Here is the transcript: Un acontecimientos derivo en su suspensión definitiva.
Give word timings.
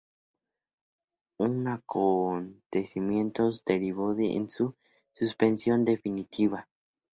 Un 1.37 1.67
acontecimientos 1.67 3.63
derivo 3.63 4.15
en 4.17 4.49
su 4.49 4.75
suspensión 5.11 5.85
definitiva. 5.85 6.67